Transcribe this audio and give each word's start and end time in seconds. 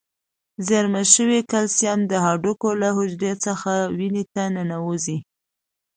زیرمه 0.67 1.03
شوي 1.13 1.39
کلسیم 1.51 1.99
د 2.07 2.13
هډوکو 2.25 2.69
له 2.81 2.89
حجرو 2.97 3.33
څخه 3.45 3.71
وینې 3.97 4.23
ته 4.33 4.43
ننوزي. 4.55 5.17